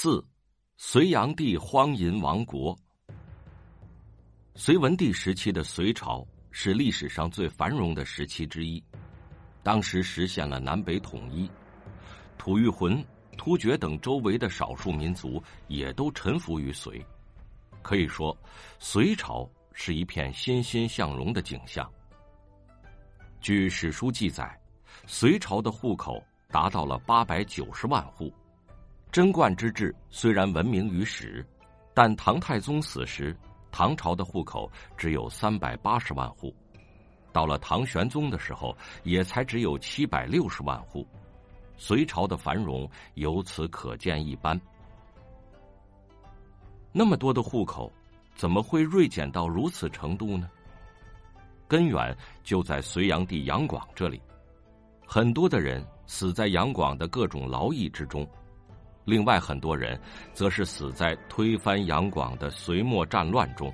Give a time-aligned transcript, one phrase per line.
[0.00, 0.24] 四，
[0.76, 2.78] 隋炀帝荒淫亡国。
[4.54, 8.80] 隋文帝时期的隋朝是历史上最繁荣的时期之一，
[9.60, 11.50] 当时实现了南北统一，
[12.38, 13.04] 吐谷浑、
[13.36, 17.04] 突厥等周围的少数民族也都臣服于隋，
[17.82, 18.38] 可以说，
[18.78, 21.92] 隋朝是一片欣欣向荣的景象。
[23.40, 24.56] 据史书记载，
[25.08, 26.22] 隋朝的户口
[26.52, 28.32] 达到了八百九十万户。
[29.18, 31.44] 贞观之治虽然闻名于史，
[31.92, 33.36] 但唐太宗死时，
[33.72, 36.54] 唐朝的户口只有三百八十万户；
[37.32, 41.04] 到了唐玄宗的时候，也才只有七百六十万户。
[41.76, 44.56] 隋朝的繁荣由此可见一斑。
[46.92, 47.92] 那么多的户口，
[48.36, 50.48] 怎么会锐减到如此程度呢？
[51.66, 54.22] 根源就在隋炀帝杨广这里，
[55.04, 58.24] 很多的人死在杨广的各种劳役之中。
[59.08, 59.98] 另外很多人，
[60.34, 63.72] 则是死在推翻杨广的隋末战乱中。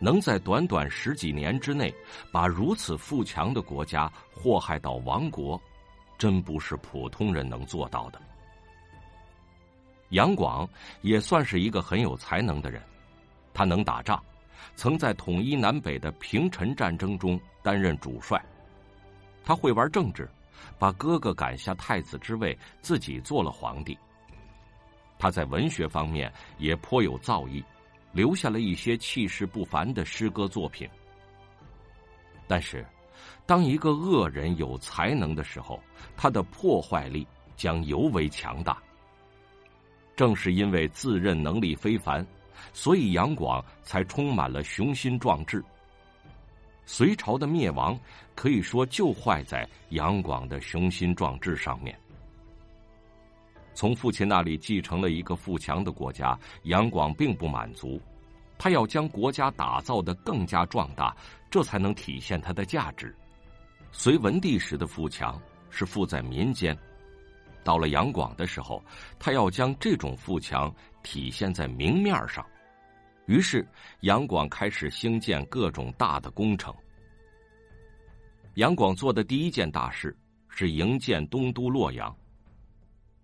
[0.00, 1.94] 能在短短十几年之内，
[2.32, 5.60] 把如此富强的国家祸害到亡国，
[6.18, 8.20] 真不是普通人能做到的。
[10.08, 10.68] 杨广
[11.02, 12.82] 也算是一个很有才能的人，
[13.52, 14.20] 他能打仗，
[14.74, 18.44] 曾在统一南北的平陈战争中担任主帅。
[19.44, 20.28] 他会玩政治。
[20.78, 23.98] 把哥哥赶下太子之位，自己做了皇帝。
[25.18, 27.64] 他在文学方面也颇有造诣，
[28.12, 30.88] 留下了一些气势不凡的诗歌作品。
[32.46, 32.84] 但是，
[33.46, 35.82] 当一个恶人有才能的时候，
[36.16, 38.76] 他的破坏力将尤为强大。
[40.14, 42.26] 正是因为自认能力非凡，
[42.72, 45.64] 所以杨广才充满了雄心壮志。
[46.86, 47.98] 隋朝的灭亡，
[48.34, 51.98] 可以说就坏在杨广的雄心壮志上面。
[53.72, 58.00] 从父亲那里继承了一个富强的国家，杨广并不满足，
[58.56, 61.16] 他要将国家打造的更加壮大，
[61.50, 63.14] 这才能体现他的价值。
[63.90, 65.40] 隋文帝时的富强
[65.70, 66.76] 是富在民间，
[67.64, 68.80] 到了杨广的时候，
[69.18, 72.46] 他要将这种富强体现在明面上。
[73.26, 73.66] 于是，
[74.00, 76.74] 杨广开始兴建各种大的工程。
[78.54, 80.16] 杨广做的第一件大事
[80.48, 82.14] 是营建东都洛阳。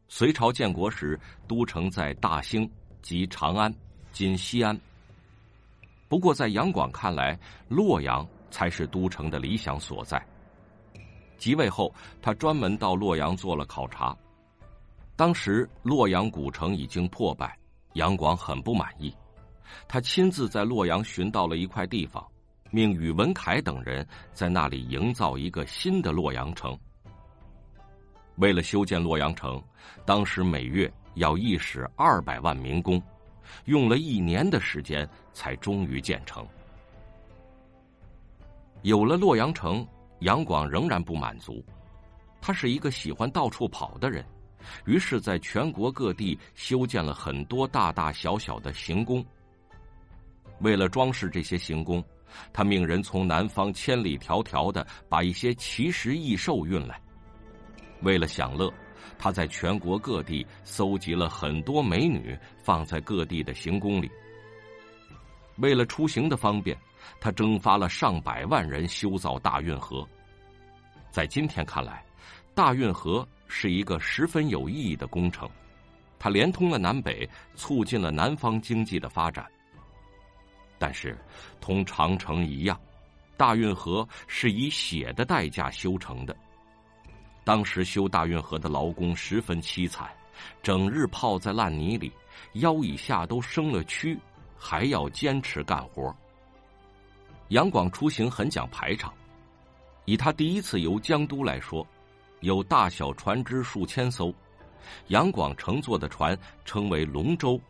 [0.08, 2.68] 隋朝建国时，都城在大兴
[3.02, 3.72] 及长安
[4.10, 4.78] （今西安）。
[6.08, 7.38] 不过，在杨广看来，
[7.68, 10.20] 洛阳才是都城的理想所在。
[11.38, 14.16] 即位后，他专门到洛阳做了考察。
[15.14, 17.56] 当时，洛阳古城已经破败，
[17.92, 19.14] 杨广很不满意。
[19.88, 22.26] 他亲自在洛阳寻到了一块地方，
[22.70, 26.78] 命宇文恺等人在那里营造一个新的洛阳城。
[28.36, 29.62] 为了修建洛阳城，
[30.06, 33.02] 当时每月要一使二百万民工，
[33.66, 36.46] 用了一年的时间才终于建成。
[38.82, 39.86] 有了洛阳城，
[40.20, 41.62] 杨广仍然不满足，
[42.40, 44.24] 他是一个喜欢到处跑的人，
[44.86, 49.22] 于是在全国各地修建了很多大大小小的行宫。
[50.60, 52.02] 为了装饰这些行宫，
[52.52, 57.00] 他命人从南方千里迢迢的把一些奇石异兽运来。
[58.02, 58.72] 为了享乐，
[59.18, 64.10] 他在全国各地搜集了很多美女，放在各地的行宫里。
[65.56, 66.76] 为了出行的方便，
[67.20, 70.06] 他征发了上百万人修造大运河。
[71.10, 72.04] 在今天看来，
[72.54, 75.48] 大运河是一个十分有意义的工程，
[76.18, 79.44] 它连通了南北，促进了南方经济的发展。
[80.80, 81.14] 但是，
[81.60, 82.80] 同长城一样，
[83.36, 86.34] 大运河是以血的代价修成的。
[87.44, 90.10] 当时修大运河的劳工十分凄惨，
[90.62, 92.10] 整日泡在烂泥里，
[92.54, 94.18] 腰以下都生了蛆，
[94.56, 96.16] 还要坚持干活。
[97.48, 99.12] 杨广出行很讲排场，
[100.06, 101.86] 以他第一次游江都来说，
[102.40, 104.32] 有大小船只数千艘，
[105.08, 107.60] 杨广乘坐的船称为龙舟，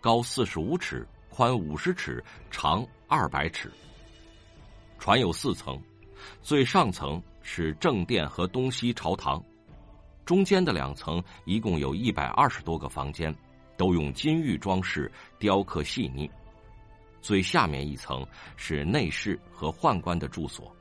[0.00, 1.04] 高四十五尺。
[1.30, 3.70] 宽五十尺，长二百尺。
[4.98, 5.80] 船有四层，
[6.42, 9.42] 最上层是正殿和东西朝堂，
[10.26, 13.34] 中间的两层一共有一百二十多个房间，
[13.76, 16.28] 都用金玉装饰，雕刻细腻。
[17.22, 20.74] 最下面一层是内侍和宦官的住所。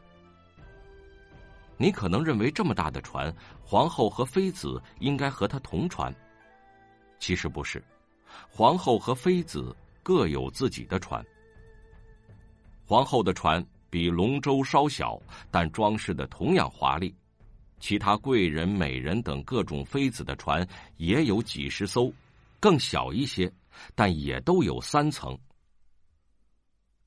[1.77, 6.13] 你可能认为这么大的船，皇后和妃子应该和他同船，
[7.19, 7.81] 其实不是，
[8.49, 9.73] 皇后和妃子。
[10.03, 11.25] 各有自己的船。
[12.85, 17.15] 皇后的船比龙舟稍小，但装饰的同样华丽。
[17.79, 20.67] 其他贵人、美人等各种妃子的船
[20.97, 22.11] 也有几十艘，
[22.59, 23.49] 更小一些，
[23.95, 25.37] 但也都有三层。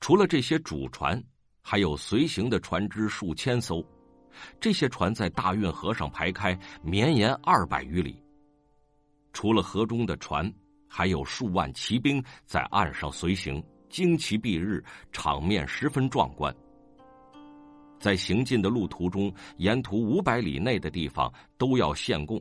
[0.01, 1.23] 除了这些主船，
[1.61, 3.85] 还有随行的船只数千艘，
[4.59, 8.23] 这些船在大运河上排开，绵延二百余里。
[9.35, 10.51] 除了河中的船，
[10.95, 16.55] 还有数万骑兵在岸上随行，旌旗蔽日，场面十分壮观。
[17.99, 22.39] 在行进的路途中，沿途五百里内的地方都要献贡，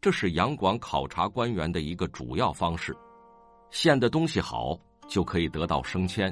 [0.00, 2.92] 这是杨广考察官员的一个主要方式。
[3.70, 4.76] 献的东西好，
[5.06, 6.28] 就可以得到升迁；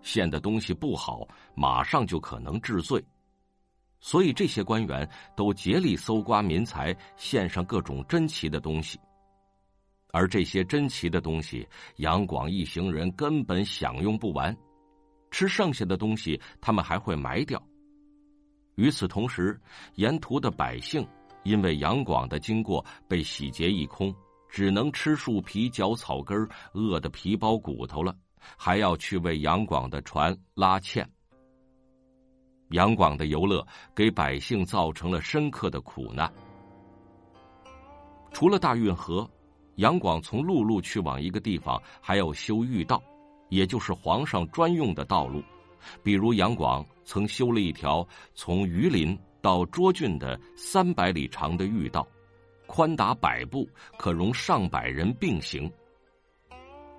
[0.00, 3.04] 献的东西不好，马上就可能治罪。
[4.00, 5.06] 所以这些官员
[5.36, 8.98] 都竭力搜刮民财，献上各种珍奇的东西。
[10.12, 11.66] 而这些珍奇的东西，
[11.96, 14.56] 杨广一行人根本享用不完，
[15.30, 17.62] 吃剩下的东西，他们还会埋掉。
[18.76, 19.60] 与此同时，
[19.96, 21.06] 沿途的百姓
[21.42, 24.14] 因为杨广的经过被洗劫一空，
[24.48, 28.14] 只能吃树皮、嚼草根，饿得皮包骨头了，
[28.56, 31.08] 还要去为杨广的船拉纤。
[32.70, 36.30] 杨广的游乐给百姓造成了深刻的苦难。
[38.30, 39.28] 除了大运河，
[39.78, 43.00] 杨广从陆路去往一个地方还要修御道，
[43.48, 45.40] 也就是皇上专用的道路。
[46.02, 52.04] 比如杨广曾修了一条从榆林到涿郡的三百里长的御道，
[52.66, 55.70] 宽达百步，可容上百人并行。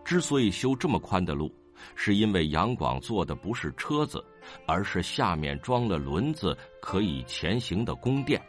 [0.06, 1.54] 之所以修这么宽的路，
[1.96, 4.24] 是因为杨广坐的不是车子，
[4.66, 8.42] 而是下面装了轮子可以前行的宫殿。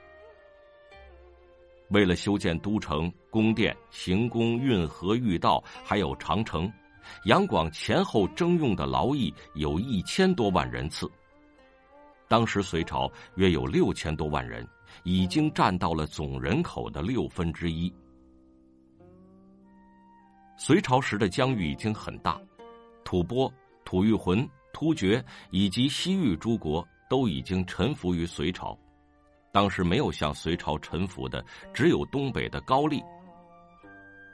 [1.90, 6.70] 为了修建都城、宫殿、行宫、运河、御道，还有长城。
[7.24, 11.10] 杨广前后征用的劳役有一千多万人次。
[12.28, 14.66] 当时隋朝约有六千多万人，
[15.02, 17.92] 已经占到了总人口的六分之一。
[20.56, 22.40] 隋朝时的疆域已经很大，
[23.02, 23.52] 吐蕃、
[23.84, 28.78] 吐谷浑、突厥以及西域诸国都已经臣服于隋朝。
[29.52, 33.02] 当时没有向隋朝臣服的，只有东北的高丽。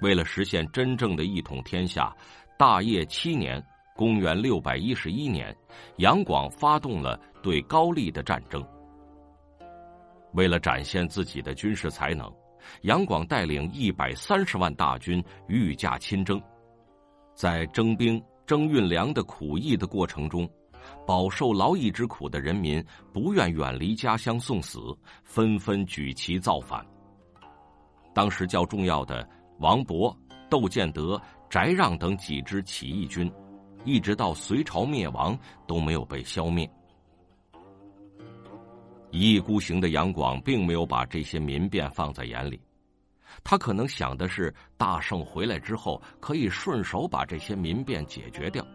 [0.02, 2.14] 为了实现真正的一统天下。
[2.58, 3.62] 大业七年，
[3.94, 5.54] 公元六百一十一年，
[5.98, 8.66] 杨广发动了对高丽的战争。
[10.32, 12.32] 为了展现自己的军事才能，
[12.80, 16.40] 杨广带领一百三十万大军御驾亲征。
[17.34, 20.48] 在征兵、征运粮的苦役的过程中，
[21.06, 24.78] 饱受劳役之苦的人民不愿远离家乡送死，
[25.22, 26.84] 纷纷举旗造反。
[28.12, 29.26] 当时较重要的
[29.60, 30.14] 王勃、
[30.50, 31.20] 窦建德。
[31.48, 33.32] 翟让等几支起义军，
[33.84, 36.68] 一直到隋朝灭亡都没有被消灭。
[39.12, 42.60] 一意孤行的杨广并没有把这些民变放在眼里，
[43.44, 48.66] 他可能想的是大胜回来之后可以顺手把这些民变解决掉。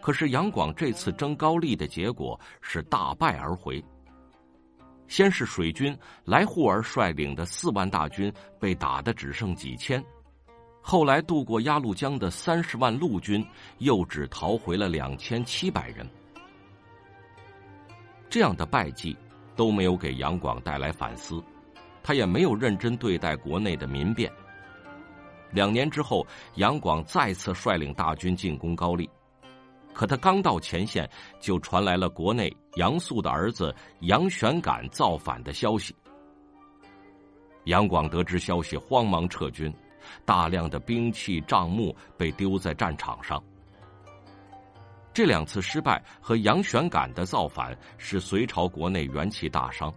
[0.00, 3.82] 可是杨广这次征高丽的结果是大败而回。
[5.08, 10.02] 先是水军来护儿率领的四万大军被打的只剩几千。
[10.80, 13.44] 后来渡过鸭绿江的三十万陆军，
[13.78, 16.08] 又只逃回了两千七百人。
[18.28, 19.16] 这样的败绩
[19.56, 21.42] 都没有给杨广带来反思，
[22.02, 24.32] 他也没有认真对待国内的民变。
[25.50, 26.24] 两年之后，
[26.54, 29.10] 杨广再次率领大军进攻高丽，
[29.92, 31.08] 可他刚到前线，
[31.40, 35.94] 就传来了国内杨素的儿子杨玄感造反的消息。
[37.64, 39.72] 杨广得知消息，慌忙撤军。
[40.24, 43.40] 大量的兵器账目被丢在战场上。
[45.12, 49.92] 这两次失败和杨玄感的造反使隋朝国内元气大伤，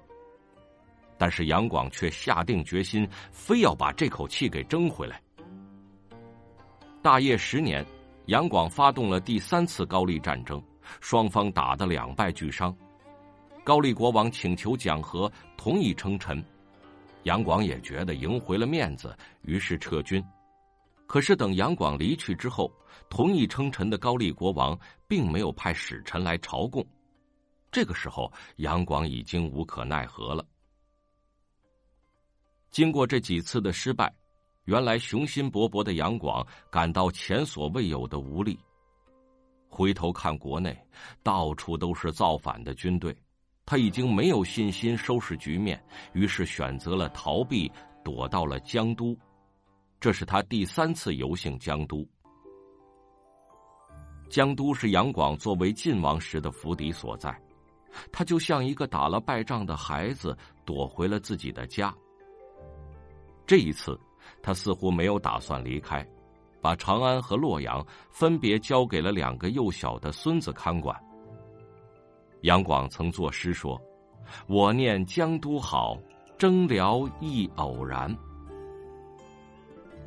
[1.18, 5.22] 但是杨广却下定决心，非要把这口气给争回来。
[7.02, 7.84] 大业十年，
[8.28, 10.64] 杨广发动了第三次高丽战争，
[11.02, 12.76] 双方打得两败俱伤。
[13.66, 16.44] 高丽国王请求讲和，同意称臣。
[17.24, 20.24] 杨广也觉得赢回了面子，于是撤军。
[21.06, 22.72] 可是等杨广离去之后，
[23.10, 24.78] 同意称臣的高丽国王
[25.08, 26.86] 并没有派使臣来朝贡。
[27.72, 30.46] 这个时候，杨广已经无可奈何了。
[32.72, 34.14] 经过这几次的失败，
[34.66, 38.58] 原来雄心勃勃的杨广感到前所未有的无力。
[39.68, 40.78] 回头看国内，
[41.22, 43.16] 到处都是造反的军队。
[43.66, 47.72] 他已经没有信心收拾局面，于是选择了逃避，
[48.04, 49.18] 躲到了江都。
[50.00, 52.06] 这是他第三次游幸江都。
[54.30, 57.34] 江都是杨广作为晋王时的府邸所在，
[58.12, 61.94] 他就像一个打了败仗的孩子，躲回了自己的家。
[63.48, 63.98] 这一次，
[64.44, 66.06] 他似乎没有打算离开，
[66.62, 70.96] 把长安和洛阳分别交给了两个幼小的孙子看管。
[72.42, 73.82] 杨广曾作诗说
[74.48, 75.98] ：“我念江都好，
[76.38, 78.14] 征辽亦偶然。”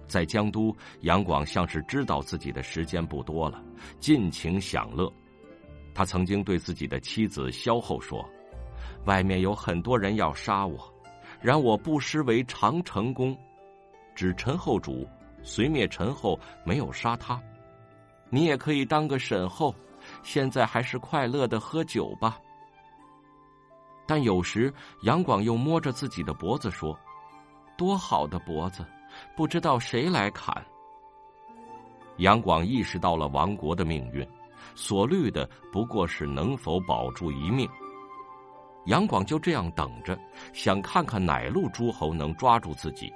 [0.06, 3.60] 在江都，杨广像是知道自己的时间不多了，
[3.98, 5.10] 尽情享乐。
[5.94, 8.22] 他曾经对自己的妻子萧后说
[9.06, 10.78] ：“外面有很多人要杀我，
[11.40, 13.36] 然我不失为长成功，
[14.16, 15.08] 指陈后主，
[15.44, 17.40] 隋灭陈后，没有杀他。
[18.30, 19.72] 你也可以当个沈后，
[20.24, 22.40] 现在还是快乐的喝酒吧。”
[24.08, 26.98] 但有时杨广又摸着自己的脖子说
[27.76, 28.84] ：“多好的脖子！”
[29.34, 30.64] 不知道谁来砍。
[32.18, 34.26] 杨广意识到了亡国的命运，
[34.74, 37.68] 所虑的不过是能否保住一命。
[38.84, 40.18] 杨广就这样等着，
[40.52, 43.12] 想看看哪路诸侯能抓住自己。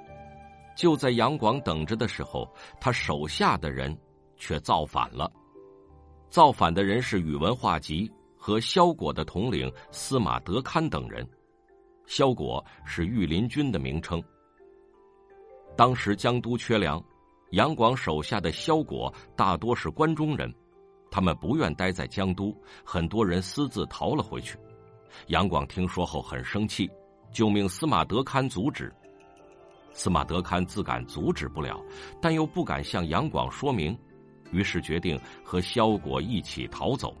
[0.75, 3.95] 就在杨广等着的时候，他手下的人
[4.37, 5.31] 却造反了。
[6.29, 11.27] 造反的人是宇文化及和萧果的统领司马德堪等人。
[12.05, 14.21] 萧果是御林军的名称。
[15.77, 17.01] 当时江都缺粮，
[17.51, 20.53] 杨广手下的萧果大多是关中人，
[21.09, 24.57] 他们不愿待在江都，很多人私自逃了回去。
[25.27, 26.89] 杨广听说后很生气，
[27.31, 28.93] 就命司马德堪阻止。
[29.93, 31.79] 司马德堪自感阻止不了，
[32.21, 33.97] 但又不敢向杨广说明，
[34.51, 37.15] 于是决定和萧果一起逃走。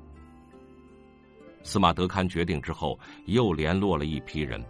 [1.63, 4.63] 司马德堪决定之后，又联络了一批人。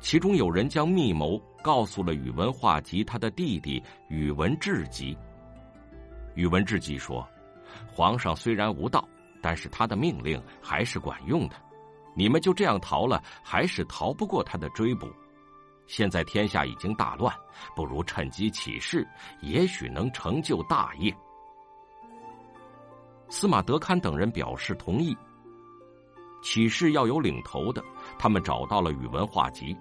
[0.00, 5.16] 其中有人将密谋告诉了宇文化及他的弟弟宇文智及。
[6.34, 7.28] 宇文智及说
[7.86, 9.06] ：“皇上虽然无道，
[9.42, 11.56] 但是他的命令还是管用的。
[12.14, 15.08] 你们就这样逃了，还是逃不过他的追捕。
[15.88, 17.34] 现在天下已经大乱，
[17.74, 19.04] 不如趁机起事，
[19.40, 21.12] 也许能成就大业。”
[23.28, 25.16] 司马德堪等人表示同意。
[26.40, 27.82] 起事要有领头的，
[28.16, 29.76] 他们找到了宇文化及。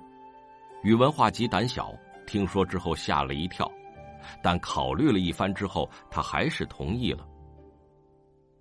[0.81, 1.93] 宇文化及胆小，
[2.25, 3.71] 听说之后吓了一跳，
[4.41, 7.27] 但考虑了一番之后，他还是同意了。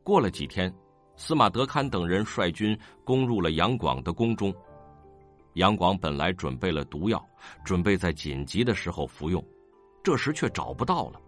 [0.05, 0.73] 过了几天，
[1.17, 4.55] 司马德堪等人率军攻入了杨广的宫中。
[5.57, 7.23] 杨广本来准备了毒药，
[7.65, 9.43] 准备在紧急的时候服用，
[10.03, 11.21] 这时却找不到了。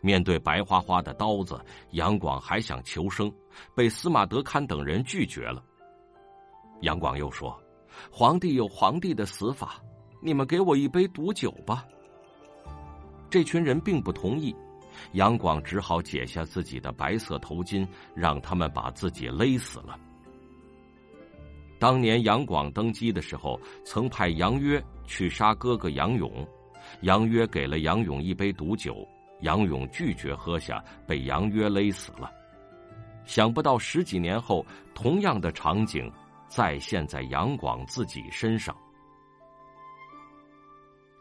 [0.00, 1.60] 面对白花花的刀子，
[1.92, 3.32] 杨广还想求生，
[3.74, 5.62] 被司马德堪等人拒绝了。
[6.82, 7.58] 杨广又说。
[8.10, 9.82] 皇帝有皇帝的死法，
[10.22, 11.84] 你们给我一杯毒酒吧。
[13.28, 14.54] 这群人并不同意，
[15.12, 19.98] 杨广只好解下自己的白色头巾，让他们把自己勒死了。
[21.80, 26.46] 当年杨广登基的时候，曾派杨约去杀哥哥杨勇，
[27.00, 29.08] 杨约给了杨勇一杯毒酒，
[29.40, 32.30] 杨勇拒绝喝下，被杨约勒死了。
[33.24, 36.12] 想不到十几年后，同样的场景。
[36.50, 38.76] 再现在杨广自己身上。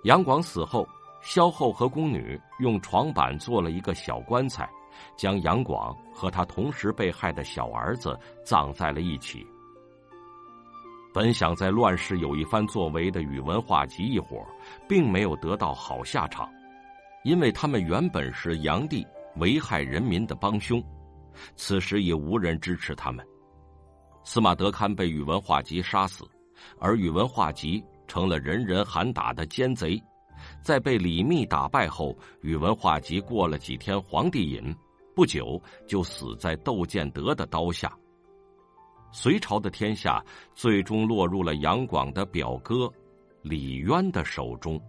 [0.05, 0.89] 杨广死后，
[1.21, 4.67] 萧后和宫女用床板做了一个小棺材，
[5.15, 9.45] 将杨广和他同时被害的小儿子葬在了一起。
[11.11, 14.45] 本想在乱世有一番作为的宇文化及一伙，
[14.87, 16.47] 并没有得到好下场，
[17.23, 19.05] 因为他们原本是炀帝
[19.37, 20.83] 危害人民的帮凶，
[21.55, 23.25] 此时已无人支持他们。
[24.23, 26.23] 司马德堪被宇文化及杀死，
[26.79, 30.01] 而宇文化及成了人人喊打的奸贼。
[30.61, 34.73] 在被李密打败后，宇文化及过了几天皇帝瘾，
[35.15, 37.91] 不久就死在窦建德的刀下。
[39.11, 40.23] 隋朝的天下
[40.53, 42.91] 最终落入了杨广的表哥
[43.41, 44.79] 李渊的手中。